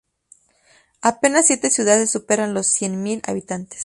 [1.03, 3.79] Apenas siete ciudades superan los cien mil habitantes.